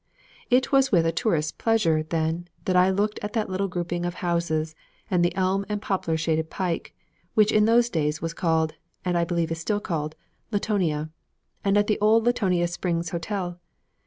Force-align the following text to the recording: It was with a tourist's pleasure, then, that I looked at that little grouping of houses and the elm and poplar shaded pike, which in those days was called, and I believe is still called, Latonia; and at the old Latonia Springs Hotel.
It 0.49 0.71
was 0.71 0.91
with 0.91 1.05
a 1.05 1.11
tourist's 1.11 1.51
pleasure, 1.51 2.01
then, 2.01 2.47
that 2.65 2.75
I 2.75 2.89
looked 2.89 3.19
at 3.21 3.33
that 3.33 3.51
little 3.51 3.67
grouping 3.67 4.03
of 4.03 4.15
houses 4.15 4.73
and 5.11 5.23
the 5.23 5.35
elm 5.35 5.63
and 5.69 5.79
poplar 5.79 6.17
shaded 6.17 6.49
pike, 6.49 6.95
which 7.35 7.51
in 7.51 7.65
those 7.65 7.87
days 7.87 8.19
was 8.19 8.33
called, 8.33 8.73
and 9.05 9.15
I 9.15 9.25
believe 9.25 9.51
is 9.51 9.59
still 9.59 9.79
called, 9.79 10.15
Latonia; 10.51 11.11
and 11.63 11.77
at 11.77 11.85
the 11.85 11.99
old 11.99 12.25
Latonia 12.25 12.67
Springs 12.67 13.11
Hotel. 13.11 13.59